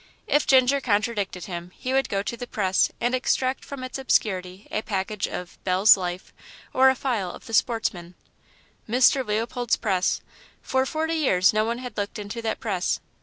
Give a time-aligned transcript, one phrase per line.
[0.25, 4.65] If Ginger contradicted him he would go to the press and extract from its obscurity
[4.71, 6.33] a package of Bell's Life
[6.73, 8.15] or a file of the Sportsman.
[8.89, 9.23] Mr.
[9.23, 10.21] Leopold's press!
[10.63, 12.99] For forty years no one had looked into that press.